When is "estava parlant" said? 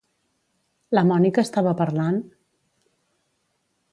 1.47-2.17